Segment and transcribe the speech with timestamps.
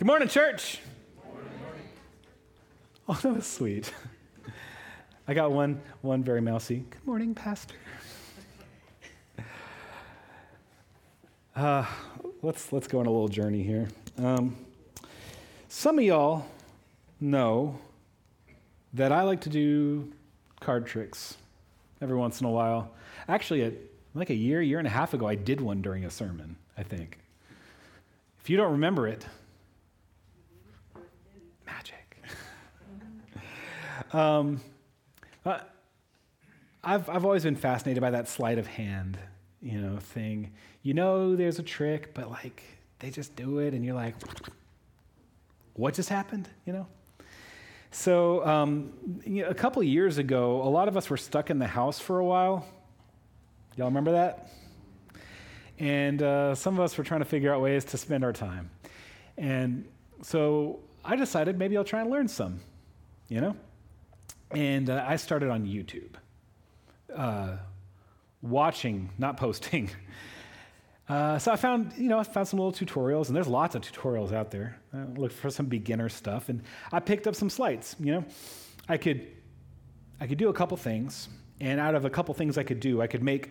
[0.00, 0.78] Good morning, church.
[3.06, 3.92] Oh, that was sweet.
[5.28, 6.86] I got one, one very mousy.
[6.88, 7.74] Good morning, Pastor.
[11.54, 11.84] Uh,
[12.40, 13.88] let's let's go on a little journey here.
[14.16, 14.56] Um,
[15.68, 16.46] some of y'all
[17.20, 17.78] know
[18.94, 20.10] that I like to do
[20.60, 21.36] card tricks
[22.00, 22.92] every once in a while.
[23.28, 23.72] Actually, a,
[24.14, 26.56] like a year, year and a half ago, I did one during a sermon.
[26.78, 27.18] I think.
[28.40, 29.26] If you don't remember it,
[34.12, 34.60] Um,
[36.82, 39.18] I've, I've always been fascinated by that sleight of hand,
[39.60, 40.52] you know, thing.
[40.82, 42.62] You know, there's a trick, but like
[43.00, 44.14] they just do it, and you're like,
[45.74, 46.48] what just happened?
[46.64, 46.86] You know.
[47.90, 48.92] So um,
[49.26, 51.98] you know, a couple years ago, a lot of us were stuck in the house
[51.98, 52.66] for a while.
[53.76, 54.50] Y'all remember that?
[55.78, 58.70] And uh, some of us were trying to figure out ways to spend our time.
[59.38, 59.86] And
[60.22, 62.60] so I decided maybe I'll try and learn some,
[63.28, 63.56] you know?
[64.52, 66.14] And uh, I started on YouTube,
[67.14, 67.56] uh,
[68.42, 69.90] watching, not posting.
[71.08, 73.82] Uh, so I found, you know, I found some little tutorials, and there's lots of
[73.82, 74.78] tutorials out there.
[74.94, 77.96] I looked for some beginner stuff, and I picked up some sleights.
[77.98, 78.24] You know,
[78.88, 79.26] I could,
[80.20, 81.28] I could do a couple things,
[81.60, 83.50] and out of a couple things I could do, I could make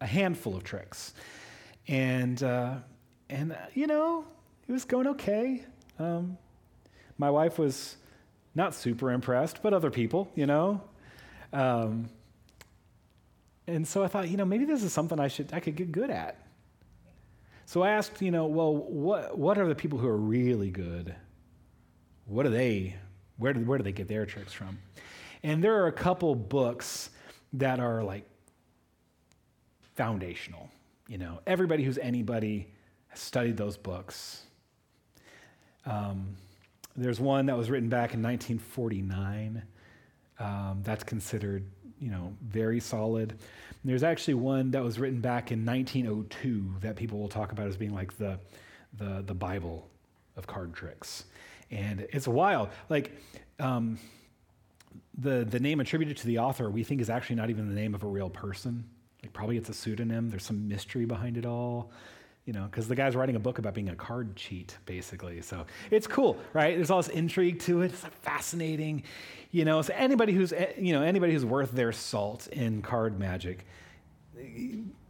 [0.00, 1.12] a handful of tricks,
[1.88, 2.76] and uh,
[3.28, 4.24] and uh, you know,
[4.66, 5.66] it was going okay.
[5.98, 6.38] Um,
[7.18, 7.98] my wife was
[8.58, 10.82] not super impressed, but other people, you know.
[11.52, 12.10] Um,
[13.66, 15.92] and so I thought, you know, maybe this is something I should I could get
[15.92, 16.36] good at.
[17.64, 21.14] So I asked, you know, well, what what are the people who are really good?
[22.26, 22.96] What are they?
[23.38, 24.78] Where do, where do they get their tricks from?
[25.44, 27.10] And there are a couple books
[27.52, 28.24] that are like
[29.94, 30.68] foundational.
[31.06, 32.72] You know, everybody who's anybody
[33.08, 34.42] has studied those books.
[35.86, 36.36] Um,
[36.98, 39.62] there's one that was written back in 1949.
[40.40, 41.64] Um, that's considered,
[42.00, 43.30] you know, very solid.
[43.30, 43.38] And
[43.84, 47.76] there's actually one that was written back in 1902 that people will talk about as
[47.76, 48.38] being like the,
[48.96, 49.88] the, the Bible
[50.36, 51.24] of card tricks.
[51.70, 52.70] And it's wild.
[52.88, 53.12] Like,
[53.60, 53.98] um,
[55.16, 57.94] the, the name attributed to the author we think is actually not even the name
[57.94, 58.84] of a real person.
[59.22, 60.30] Like, probably it's a pseudonym.
[60.30, 61.90] There's some mystery behind it all
[62.48, 65.42] you know, because the guy's writing a book about being a card cheat, basically.
[65.42, 66.74] So it's cool, right?
[66.74, 67.92] There's all this intrigue to it.
[67.92, 69.02] It's fascinating,
[69.50, 69.82] you know.
[69.82, 73.66] So anybody who's, eh, you know, anybody who's worth their salt in card magic,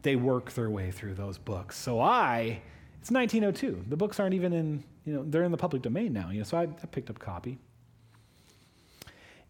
[0.03, 1.78] they work their way through those books.
[1.78, 2.60] So I,
[3.00, 3.84] it's 1902.
[3.88, 6.31] The books aren't even in, you know, they're in the public domain now.
[6.31, 7.60] You know, so I, I picked up copy,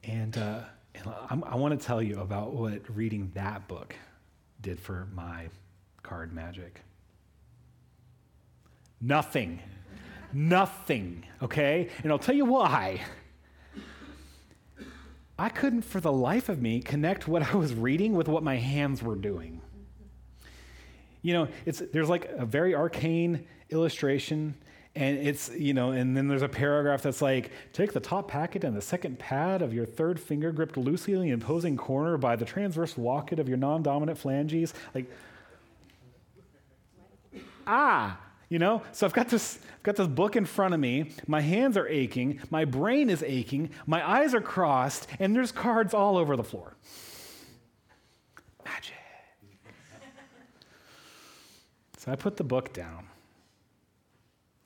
[0.05, 0.61] and, uh,
[0.95, 3.97] and I want to tell you about what reading that book
[4.61, 5.49] did for my
[6.03, 6.83] card magic.
[9.01, 9.61] Nothing.
[10.33, 11.89] Nothing, okay?
[12.03, 13.01] And I'll tell you why.
[15.39, 18.57] I couldn't, for the life of me, connect what I was reading with what my
[18.57, 19.61] hands were doing.
[21.23, 24.55] You know, it's, there's like a very arcane illustration,
[24.97, 28.65] and it's, you know, and then there's a paragraph that's like, take the top packet
[28.65, 32.35] and the second pad of your third finger gripped loosely in the imposing corner by
[32.35, 34.75] the transverse locket of your non dominant phalanges.
[34.93, 35.09] Like,
[37.67, 38.83] ah, you know?
[38.93, 41.13] So I've got this I've got this book in front of me.
[41.27, 45.95] My hands are aching, my brain is aching, my eyes are crossed, and there's cards
[45.95, 46.77] all over the floor.
[48.65, 48.95] Magic.
[51.97, 53.07] so I put the book down.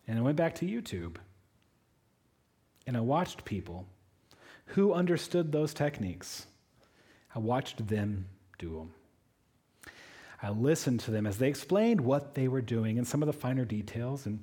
[0.09, 1.17] And I went back to YouTube.
[2.87, 3.87] And I watched people
[4.67, 6.47] who understood those techniques.
[7.35, 8.27] I watched them
[8.59, 8.95] do them.
[10.43, 13.33] I listened to them as they explained what they were doing and some of the
[13.33, 14.41] finer details, and,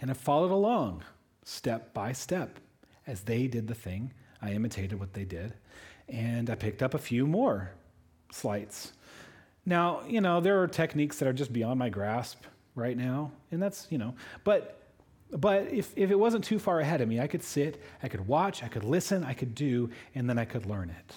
[0.00, 1.04] and I followed along
[1.44, 2.58] step by step
[3.06, 4.12] as they did the thing.
[4.40, 5.52] I imitated what they did,
[6.08, 7.72] and I picked up a few more
[8.32, 8.92] sleights.
[9.66, 13.62] Now, you know, there are techniques that are just beyond my grasp right now, and
[13.62, 14.14] that's, you know,
[14.44, 14.76] but
[15.32, 18.26] but if, if it wasn't too far ahead of me, I could sit, I could
[18.26, 21.14] watch, I could listen, I could do, and then I could learn it.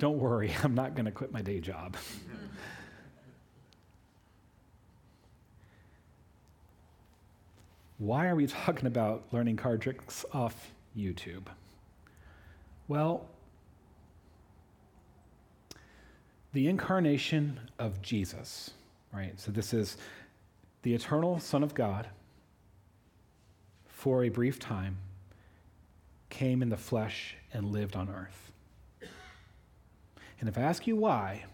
[0.00, 1.96] Don't worry, I'm not going to quit my day job.
[7.98, 11.42] Why are we talking about learning card tricks off YouTube?
[12.88, 13.26] Well,
[16.54, 18.70] the incarnation of Jesus,
[19.12, 19.38] right?
[19.38, 19.98] So this is
[20.80, 22.08] the eternal Son of God
[23.86, 24.96] for a brief time
[26.30, 28.49] came in the flesh and lived on earth.
[30.40, 31.44] And if I ask you why,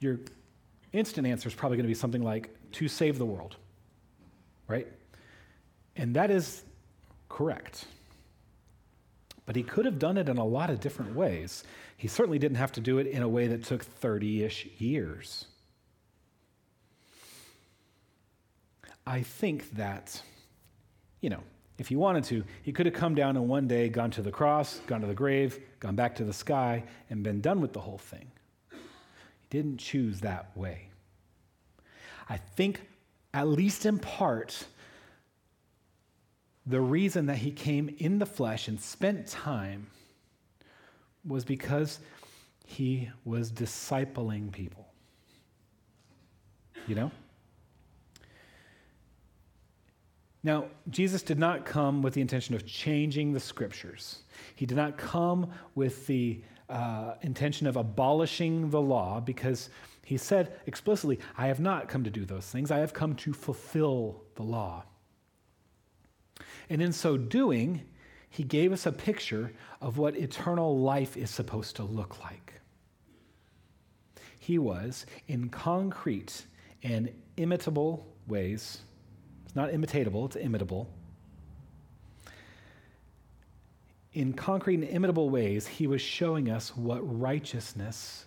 [0.00, 0.20] your
[0.92, 3.56] instant answer is probably going to be something like to save the world.
[4.66, 4.88] right?
[5.96, 6.64] And that is
[7.28, 7.84] correct.
[9.46, 11.64] But he could have done it in a lot of different ways.
[11.96, 15.46] He certainly didn't have to do it in a way that took 30 ish years.
[19.06, 20.22] I think that,
[21.20, 21.42] you know,
[21.78, 24.30] if he wanted to, he could have come down in one day, gone to the
[24.30, 27.80] cross, gone to the grave, gone back to the sky, and been done with the
[27.80, 28.30] whole thing.
[28.70, 30.88] He didn't choose that way.
[32.28, 32.80] I think,
[33.32, 34.66] at least in part,
[36.66, 39.88] the reason that he came in the flesh and spent time
[41.26, 41.98] was because
[42.66, 44.86] he was discipling people.
[46.86, 47.10] You know?
[50.44, 54.24] Now, Jesus did not come with the intention of changing the scriptures.
[54.54, 59.70] He did not come with the uh, intention of abolishing the law because
[60.04, 62.70] he said explicitly, I have not come to do those things.
[62.70, 64.84] I have come to fulfill the law.
[66.68, 67.82] And in so doing,
[68.28, 72.60] he gave us a picture of what eternal life is supposed to look like.
[74.38, 76.44] He was, in concrete
[76.82, 78.82] and imitable ways,
[79.54, 80.88] it's not imitatable, it's imitable.
[84.12, 88.24] In concrete and imitable ways, he was showing us what righteousness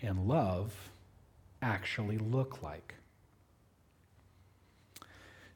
[0.00, 0.72] and love
[1.60, 2.94] actually look like.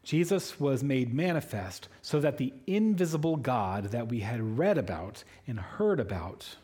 [0.02, 5.60] Jesus was made manifest so that the invisible God that we had read about and
[5.60, 6.56] heard about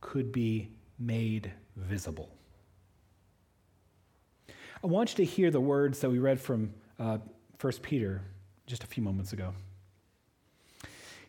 [0.00, 2.30] could be made visible.
[4.82, 7.18] I want you to hear the words that we read from uh,
[7.60, 8.22] 1 Peter
[8.66, 9.52] just a few moments ago.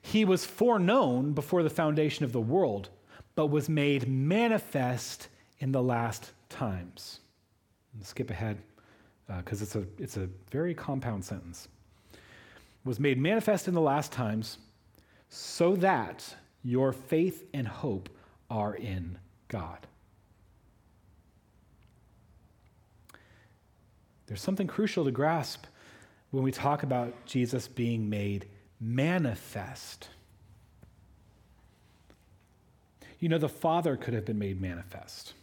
[0.02, 2.90] He was foreknown before the foundation of the world,
[3.36, 5.30] but was made manifest
[5.60, 7.20] in the last times.
[8.04, 8.60] skip ahead
[9.38, 11.68] because uh, it's, a, it's a very compound sentence.
[12.86, 14.60] Was made manifest in the last times
[15.30, 18.10] so that your faith and hope
[18.50, 19.18] are in
[19.48, 19.88] God.
[24.30, 25.66] There's something crucial to grasp
[26.30, 28.46] when we talk about Jesus being made
[28.80, 30.08] manifest.
[33.20, 35.34] You know, the Father could have been made manifest,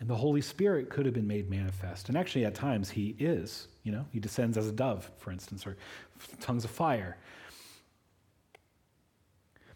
[0.00, 2.08] and the Holy Spirit could have been made manifest.
[2.08, 3.68] And actually, at times, He is.
[3.84, 5.76] You know, He descends as a dove, for instance, or
[6.40, 7.16] tongues of fire.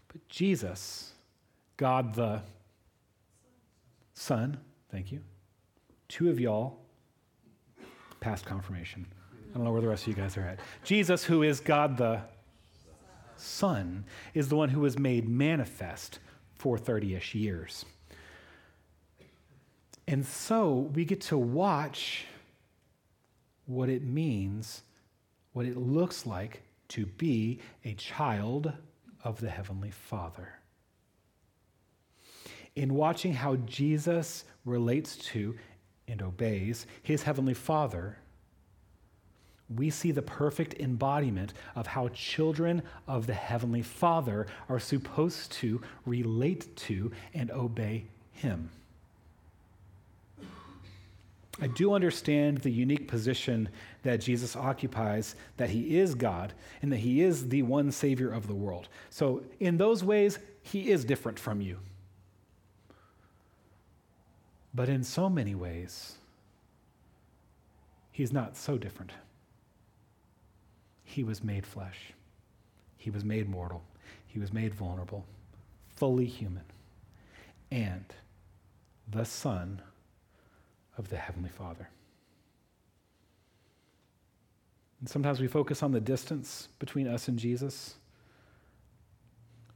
[0.09, 1.13] But Jesus,
[1.77, 2.41] God the
[4.13, 4.57] Son,
[4.91, 5.21] thank you,
[6.09, 6.82] two of y'all
[8.23, 9.05] past confirmation.
[9.51, 10.59] I don't know where the rest of you guys are at.
[10.83, 12.21] Jesus, who is God the
[13.35, 16.19] Son, is the one who was made manifest
[16.55, 17.85] for 30 ish years.
[20.07, 22.25] And so we get to watch
[23.65, 24.83] what it means,
[25.51, 28.71] what it looks like to be a child
[29.23, 30.59] of the Heavenly Father.
[32.75, 35.55] In watching how Jesus relates to
[36.07, 38.17] and obeys his heavenly Father,
[39.73, 45.81] we see the perfect embodiment of how children of the heavenly Father are supposed to
[46.05, 48.69] relate to and obey him.
[51.61, 53.69] I do understand the unique position
[54.01, 58.47] that Jesus occupies, that he is God and that he is the one Savior of
[58.47, 58.89] the world.
[59.11, 61.77] So, in those ways, he is different from you.
[64.73, 66.15] But in so many ways,
[68.11, 69.11] he's not so different.
[71.03, 72.13] He was made flesh,
[72.97, 73.83] he was made mortal,
[74.25, 75.25] he was made vulnerable,
[75.95, 76.63] fully human,
[77.71, 78.05] and
[79.07, 79.81] the Son
[80.97, 81.89] of the Heavenly Father.
[84.99, 87.95] And sometimes we focus on the distance between us and Jesus,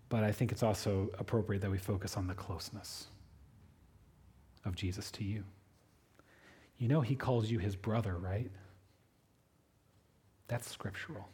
[0.09, 3.07] but I think it's also appropriate that we focus on the closeness
[4.65, 5.43] of Jesus to you.
[6.77, 8.51] You know, he calls you his brother, right?
[10.47, 11.27] That's scriptural.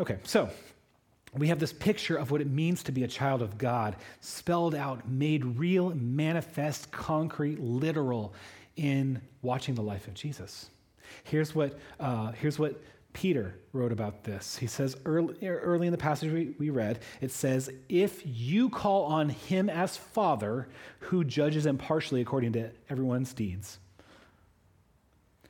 [0.00, 0.48] Okay, so
[1.36, 4.74] we have this picture of what it means to be a child of God, spelled
[4.74, 8.34] out, made real, manifest, concrete, literal
[8.76, 10.70] in watching the life of Jesus.
[11.24, 12.80] Here's what, uh, here's what
[13.12, 14.56] Peter wrote about this.
[14.56, 19.04] He says early, early in the passage we, we read, it says, If you call
[19.04, 20.68] on him as Father,
[21.00, 23.78] who judges impartially according to everyone's deeds.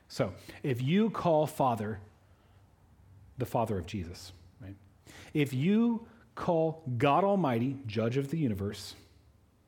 [0.09, 2.01] So, if you call Father
[3.39, 4.75] the Father of Jesus, right?
[5.33, 8.95] If you call God Almighty, judge of the universe,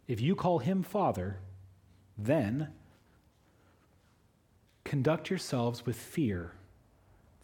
[0.07, 1.39] if you call him Father,
[2.19, 2.69] then
[4.85, 6.53] conduct yourselves with fear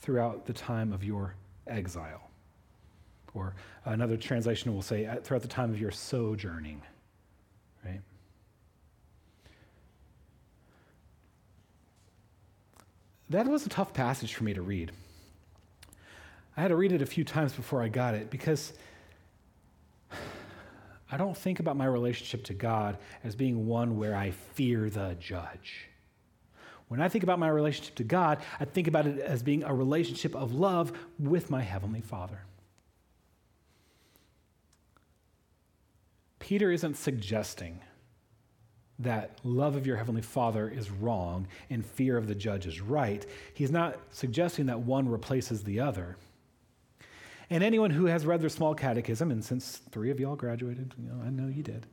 [0.00, 1.35] throughout the time of your
[1.66, 2.30] exile.
[3.35, 3.54] Or
[3.85, 6.83] another translation will say, throughout the time of your sojourning,
[7.85, 8.00] right?
[13.28, 14.90] That was a tough passage for me to read.
[16.57, 18.73] I had to read it a few times before I got it because
[21.12, 25.16] I don't think about my relationship to God as being one where I fear the
[25.21, 25.89] judge.
[26.90, 29.73] When I think about my relationship to God, I think about it as being a
[29.73, 32.40] relationship of love with my Heavenly Father.
[36.40, 37.78] Peter isn't suggesting
[38.99, 43.25] that love of your Heavenly Father is wrong and fear of the judge is right.
[43.54, 46.16] He's not suggesting that one replaces the other.
[47.50, 51.09] And anyone who has read their small catechism, and since three of y'all graduated, you
[51.09, 51.87] know, I know you did,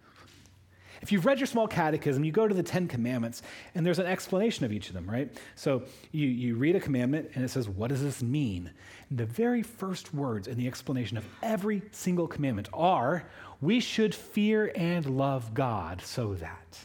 [1.02, 3.42] if you've read your small catechism, you go to the Ten Commandments,
[3.76, 5.32] and there's an explanation of each of them, right?
[5.56, 8.72] So you, you read a commandment, and it says, What does this mean?
[9.10, 13.28] And the very first words in the explanation of every single commandment are,
[13.62, 16.80] We should fear and love God so that.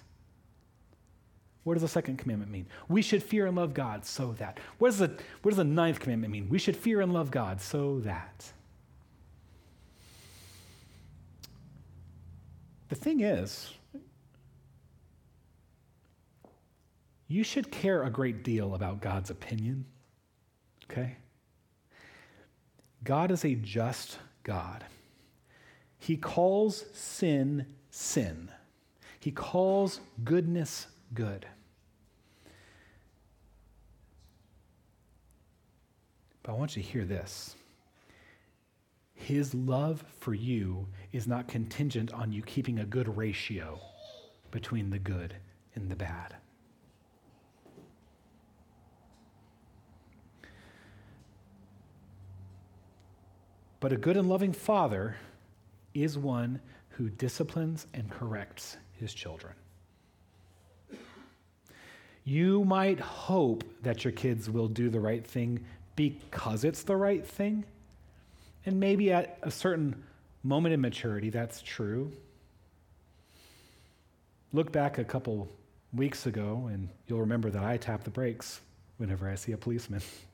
[1.65, 2.67] What does the second commandment mean?
[2.89, 4.59] We should fear and love God so that.
[4.79, 5.09] What does the,
[5.43, 6.49] what does the ninth commandment mean?
[6.49, 8.53] We should fear and love God so that.
[12.89, 13.73] The thing is,
[17.33, 19.87] you should care a great deal about God's opinion,
[20.85, 21.17] okay?
[23.05, 24.85] God is a just God.
[25.99, 28.51] He calls sin, sin.
[29.19, 31.47] He calls goodness, good.
[36.43, 37.57] But I want you to hear this.
[39.15, 43.81] His love for you is not contingent on you keeping a good ratio
[44.51, 45.35] between the good
[45.75, 46.35] and the bad.
[53.83, 55.17] But a good and loving father
[55.93, 56.61] is one
[56.91, 59.55] who disciplines and corrects his children.
[62.23, 65.65] You might hope that your kids will do the right thing
[65.97, 67.65] because it's the right thing.
[68.67, 70.05] And maybe at a certain
[70.45, 72.13] moment in maturity, that's true.
[74.53, 75.49] Look back a couple
[75.93, 78.61] weeks ago, and you'll remember that I tap the brakes
[78.99, 80.03] whenever I see a policeman.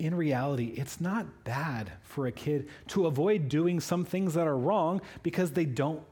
[0.00, 4.56] in reality, it's not bad for a kid to avoid doing some things that are
[4.56, 6.02] wrong because they don't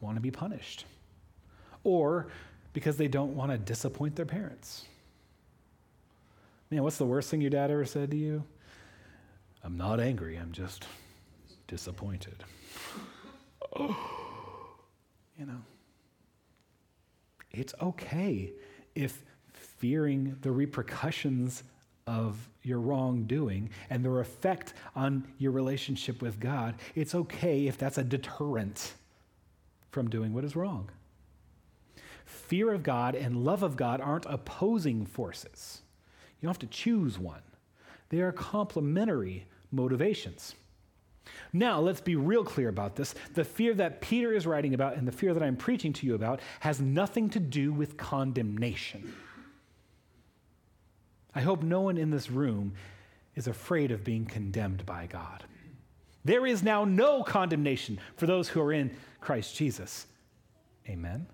[0.00, 0.86] want to be punished
[1.84, 2.28] or
[2.72, 4.86] because they don't want to disappoint their parents.
[6.70, 8.44] Man, what's the worst thing your dad ever said to you?
[9.62, 10.86] I'm not angry, I'm just
[11.68, 12.44] disappointed.
[13.78, 13.94] you
[15.38, 15.60] know,
[17.50, 18.52] it's okay
[18.94, 19.22] if
[19.52, 21.62] fearing the repercussions
[22.06, 27.98] of your wrongdoing and their effect on your relationship with God, it's okay if that's
[27.98, 28.94] a deterrent
[29.90, 30.90] from doing what is wrong.
[32.24, 35.80] Fear of God and love of God aren't opposing forces.
[36.40, 37.42] You don't have to choose one,
[38.10, 40.54] they are complementary motivations.
[41.54, 43.14] Now, let's be real clear about this.
[43.32, 46.14] The fear that Peter is writing about and the fear that I'm preaching to you
[46.14, 49.14] about has nothing to do with condemnation.
[51.34, 52.74] I hope no one in this room
[53.34, 55.44] is afraid of being condemned by God.
[56.24, 60.06] There is now no condemnation for those who are in Christ Jesus.
[60.88, 61.26] Amen.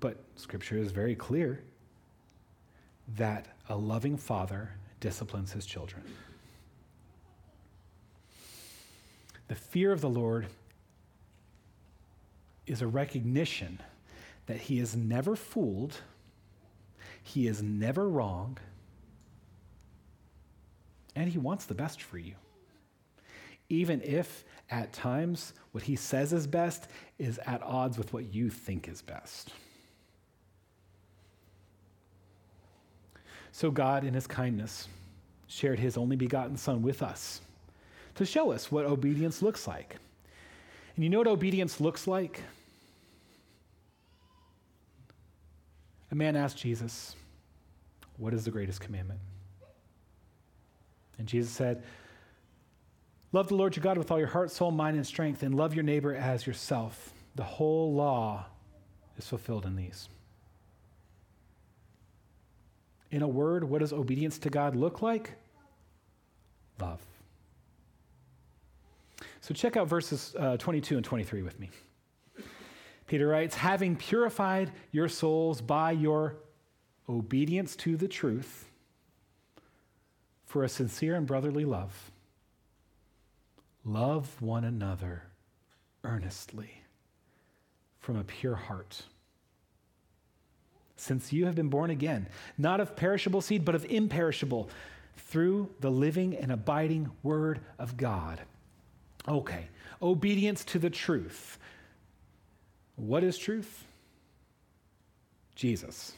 [0.00, 1.62] But Scripture is very clear
[3.16, 4.70] that a loving father
[5.00, 6.02] disciplines his children.
[9.48, 10.48] The fear of the Lord
[12.66, 13.80] is a recognition
[14.46, 15.96] that he is never fooled,
[17.22, 18.58] he is never wrong,
[21.14, 22.34] and he wants the best for you.
[23.68, 26.88] Even if at times what he says is best
[27.18, 29.50] is at odds with what you think is best.
[33.50, 34.86] So, God, in his kindness,
[35.46, 37.40] shared his only begotten Son with us
[38.16, 39.96] to show us what obedience looks like.
[40.94, 42.42] And you know what obedience looks like?
[46.16, 47.14] A man asked Jesus,
[48.16, 49.20] What is the greatest commandment?
[51.18, 51.82] And Jesus said,
[53.32, 55.74] Love the Lord your God with all your heart, soul, mind, and strength, and love
[55.74, 57.12] your neighbor as yourself.
[57.34, 58.46] The whole law
[59.18, 60.08] is fulfilled in these.
[63.10, 65.34] In a word, what does obedience to God look like?
[66.80, 67.02] Love.
[69.42, 71.68] So check out verses uh, 22 and 23 with me.
[73.06, 76.36] Peter writes, having purified your souls by your
[77.08, 78.68] obedience to the truth
[80.44, 82.10] for a sincere and brotherly love,
[83.84, 85.22] love one another
[86.02, 86.82] earnestly
[88.00, 89.02] from a pure heart.
[90.96, 94.70] Since you have been born again, not of perishable seed, but of imperishable,
[95.16, 98.40] through the living and abiding Word of God.
[99.28, 99.66] Okay,
[100.00, 101.58] obedience to the truth.
[102.96, 103.84] What is truth?
[105.54, 106.12] Jesus.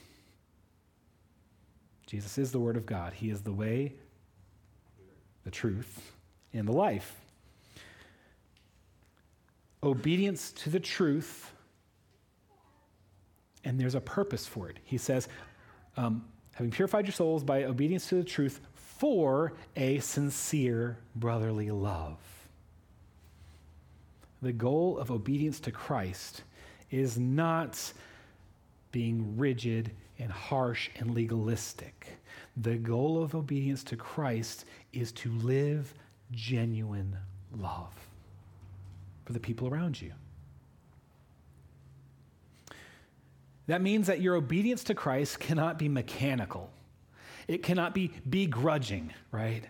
[2.07, 3.13] Jesus is the Word of God.
[3.13, 3.93] He is the way,
[5.45, 6.13] the truth,
[6.53, 7.15] and the life.
[9.83, 11.53] Obedience to the truth,
[13.65, 14.79] and there's a purpose for it.
[14.85, 15.29] He says,
[15.97, 22.17] um, having purified your souls by obedience to the truth for a sincere brotherly love.
[24.41, 26.43] The goal of obedience to Christ
[26.91, 27.93] is not
[28.93, 32.19] being rigid and harsh and legalistic.
[32.57, 35.95] The goal of obedience to Christ is to live
[36.33, 37.17] genuine
[37.57, 37.95] love
[39.25, 40.13] for the people around you.
[43.67, 46.71] That means that your obedience to Christ cannot be mechanical.
[47.47, 49.65] It cannot be begrudging, right?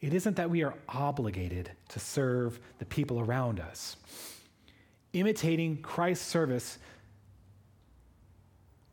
[0.00, 3.96] It isn't that we are obligated to serve the people around us.
[5.18, 6.78] Imitating Christ's service,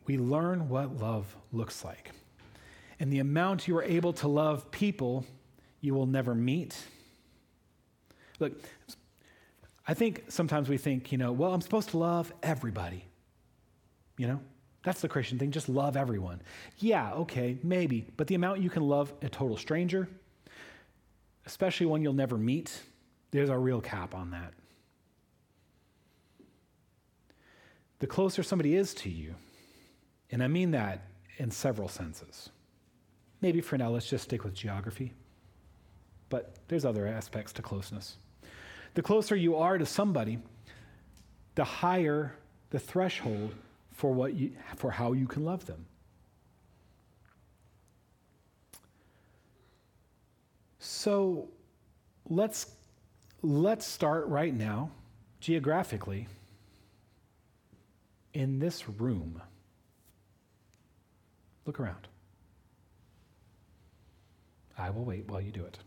[0.05, 2.11] we learn what love looks like.
[2.99, 5.25] And the amount you are able to love people
[5.81, 6.77] you will never meet.
[8.39, 8.53] Look,
[9.85, 13.05] I think sometimes we think, you know, well, I'm supposed to love everybody.
[14.17, 14.39] You know?
[14.83, 16.41] That's the Christian thing, just love everyone.
[16.77, 18.05] Yeah, okay, maybe.
[18.15, 20.09] But the amount you can love a total stranger,
[21.45, 22.81] especially one you'll never meet,
[23.31, 24.53] there's a real cap on that.
[28.03, 29.33] The closer somebody is to you,
[30.29, 32.49] and I mean that in several senses.
[33.39, 35.13] Maybe for now, let's just stick with geography,
[36.27, 38.17] but there's other aspects to closeness.
[38.95, 40.39] The closer you are to somebody,
[41.55, 42.35] the higher
[42.71, 43.55] the threshold
[43.93, 45.85] for, what you, for how you can love them.
[50.77, 51.47] So
[52.29, 52.65] let's,
[53.41, 54.91] let's start right now,
[55.39, 56.27] geographically,
[58.33, 59.41] in this room.
[61.65, 62.07] Look around.
[64.77, 65.77] I will wait while you do it.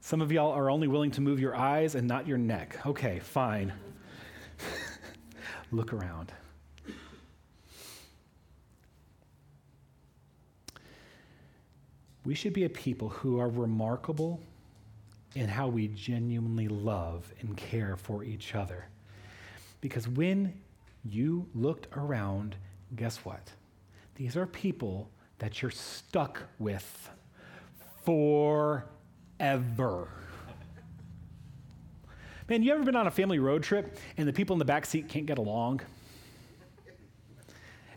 [0.00, 2.78] Some of y'all are only willing to move your eyes and not your neck.
[2.86, 3.72] Okay, fine.
[5.70, 6.32] Look around.
[12.24, 14.40] We should be a people who are remarkable
[15.34, 18.86] in how we genuinely love and care for each other.
[19.80, 20.54] Because when
[21.04, 22.56] you looked around,
[22.96, 23.52] guess what?
[24.16, 27.10] These are people that you're stuck with
[28.04, 28.82] forever.
[32.48, 34.86] Man, you ever been on a family road trip and the people in the back
[34.86, 35.82] seat can't get along?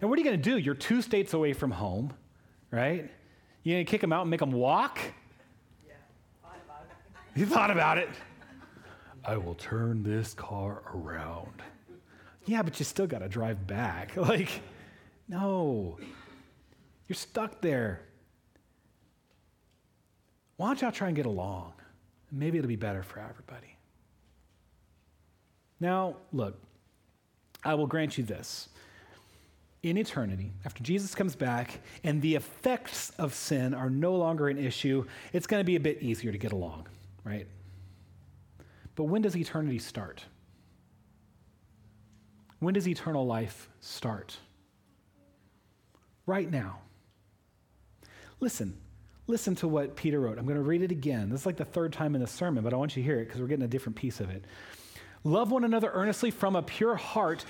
[0.01, 0.57] And what are you going to do?
[0.57, 2.11] You're two states away from home,
[2.69, 3.09] right?
[3.63, 4.99] You going to kick them out and make them walk?
[7.35, 8.07] Yeah, thought about it.
[8.07, 8.09] You thought about it.
[9.23, 11.61] I will turn this car around.
[12.45, 14.15] Yeah, but you still got to drive back.
[14.17, 14.61] Like,
[15.27, 15.97] no.
[17.07, 18.01] You're stuck there.
[20.57, 21.73] Why don't y'all try and get along?
[22.31, 23.75] Maybe it'll be better for everybody.
[25.79, 26.59] Now, look,
[27.63, 28.69] I will grant you this.
[29.83, 34.59] In eternity, after Jesus comes back and the effects of sin are no longer an
[34.59, 36.87] issue, it's going to be a bit easier to get along,
[37.23, 37.47] right?
[38.95, 40.25] But when does eternity start?
[42.59, 44.37] When does eternal life start?
[46.25, 46.79] Right now.
[48.39, 48.77] Listen,
[49.27, 50.37] listen to what Peter wrote.
[50.37, 51.29] I'm going to read it again.
[51.29, 53.19] This is like the third time in the sermon, but I want you to hear
[53.19, 54.45] it because we're getting a different piece of it.
[55.23, 57.45] Love one another earnestly from a pure heart,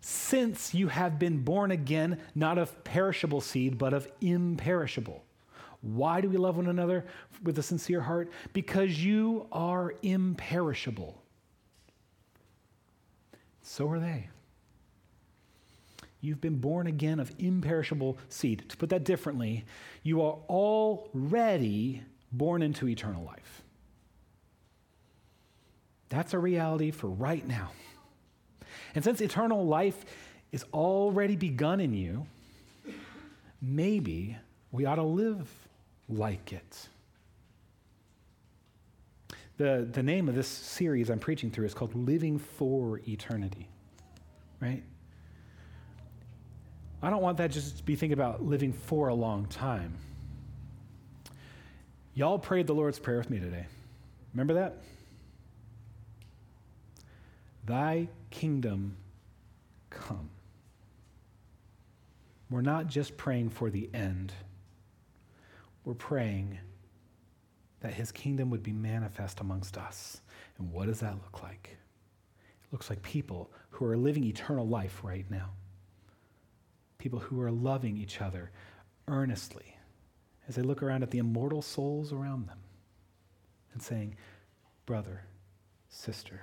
[0.00, 5.24] since you have been born again, not of perishable seed, but of imperishable.
[5.82, 7.04] Why do we love one another
[7.42, 8.30] with a sincere heart?
[8.52, 11.20] Because you are imperishable.
[13.62, 14.28] So are they.
[16.20, 18.64] You've been born again of imperishable seed.
[18.68, 19.64] To put that differently,
[20.04, 23.62] you are already born into eternal life.
[26.08, 27.72] That's a reality for right now.
[28.94, 30.04] And since eternal life
[30.52, 32.26] is already begun in you,
[33.60, 34.36] maybe
[34.70, 35.50] we ought to live
[36.08, 36.88] like it.
[39.58, 43.68] The, the name of this series I'm preaching through is called Living for Eternity,
[44.60, 44.82] right?
[47.02, 49.96] I don't want that just to be thinking about living for a long time.
[52.14, 53.66] Y'all prayed the Lord's Prayer with me today.
[54.34, 54.78] Remember that?
[57.64, 58.96] Thy kingdom
[59.90, 60.30] come.
[62.50, 64.32] We're not just praying for the end,
[65.84, 66.58] we're praying
[67.80, 70.20] that his kingdom would be manifest amongst us.
[70.58, 71.76] And what does that look like?
[72.62, 75.50] It looks like people who are living eternal life right now,
[76.98, 78.50] people who are loving each other
[79.08, 79.76] earnestly
[80.48, 82.58] as they look around at the immortal souls around them
[83.72, 84.14] and saying,
[84.86, 85.22] Brother,
[85.88, 86.40] sister,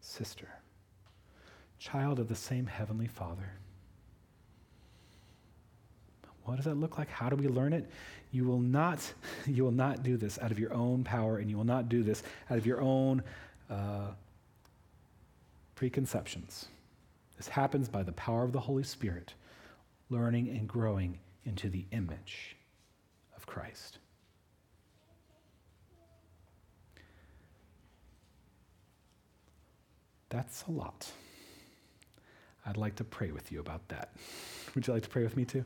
[0.00, 0.48] sister,
[1.78, 3.52] child of the same heavenly Father.
[6.44, 7.08] What does that look like?
[7.08, 7.88] How do we learn it?
[8.32, 9.12] You will not,
[9.46, 12.02] you will not do this out of your own power, and you will not do
[12.02, 13.22] this out of your own
[13.68, 14.08] uh,
[15.74, 16.66] preconceptions.
[17.36, 19.34] This happens by the power of the Holy Spirit,
[20.10, 22.56] learning and growing into the image
[23.36, 23.98] of Christ.
[30.28, 31.10] That's a lot.
[32.64, 34.14] I'd like to pray with you about that.
[34.74, 35.64] Would you like to pray with me too?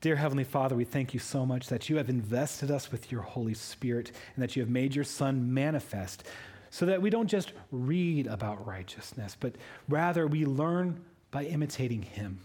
[0.00, 3.20] Dear Heavenly Father, we thank you so much that you have invested us with your
[3.20, 6.24] Holy Spirit and that you have made your Son manifest
[6.70, 9.56] so that we don't just read about righteousness, but
[9.90, 12.40] rather we learn by imitating him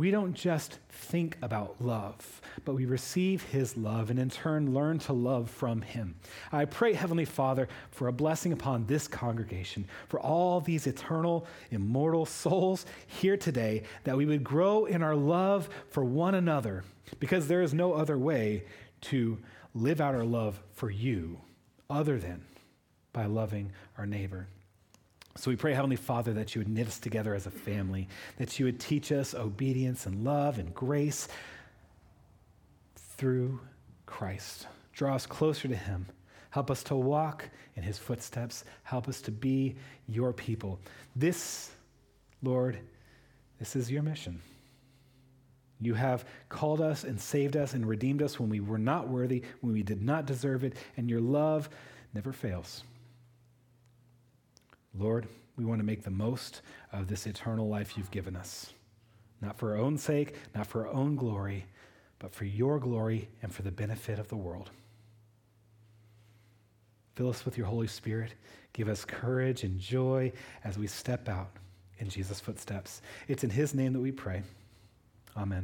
[0.00, 4.98] we don't just think about love, but we receive his love and in turn learn
[4.98, 6.14] to love from him.
[6.50, 12.24] I pray, Heavenly Father, for a blessing upon this congregation, for all these eternal, immortal
[12.24, 16.82] souls here today, that we would grow in our love for one another,
[17.18, 18.64] because there is no other way
[19.02, 19.36] to
[19.74, 21.42] live out our love for you
[21.90, 22.42] other than
[23.12, 24.48] by loving our neighbor.
[25.36, 28.58] So we pray, Heavenly Father, that you would knit us together as a family, that
[28.58, 31.28] you would teach us obedience and love and grace
[33.16, 33.60] through
[34.06, 34.66] Christ.
[34.92, 36.06] Draw us closer to Him.
[36.50, 38.64] Help us to walk in His footsteps.
[38.82, 39.76] Help us to be
[40.08, 40.80] your people.
[41.14, 41.70] This,
[42.42, 42.78] Lord,
[43.58, 44.40] this is your mission.
[45.80, 49.42] You have called us and saved us and redeemed us when we were not worthy,
[49.60, 51.70] when we did not deserve it, and your love
[52.12, 52.82] never fails.
[54.98, 58.72] Lord, we want to make the most of this eternal life you've given us,
[59.40, 61.66] not for our own sake, not for our own glory,
[62.18, 64.70] but for your glory and for the benefit of the world.
[67.14, 68.34] Fill us with your Holy Spirit.
[68.72, 70.32] Give us courage and joy
[70.64, 71.50] as we step out
[71.98, 73.02] in Jesus' footsteps.
[73.28, 74.42] It's in his name that we pray.
[75.36, 75.58] Amen.